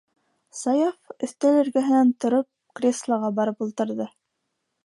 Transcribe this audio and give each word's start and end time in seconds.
-Саяф, 0.59 1.11
өҫтәл 1.27 1.59
эргәһенән 1.59 2.11
тороп, 2.25 2.49
креслоға 2.81 3.33
барып 3.41 3.63
ултырҙы. 3.67 4.13